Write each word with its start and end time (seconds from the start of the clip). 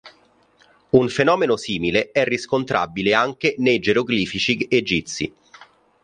Un 0.89 1.09
fenomeno 1.09 1.55
simile 1.57 2.09
è 2.11 2.23
riscontrabile 2.23 3.13
anche 3.13 3.53
nei 3.59 3.77
geroglifici 3.77 4.65
egizi. 4.67 5.31